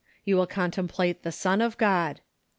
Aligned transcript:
You 0.25 0.35
will 0.35 0.47
contemplate 0.47 1.21
the 1.21 1.31
Son 1.31 1.61
of 1.61 1.77
God. 1.77 2.21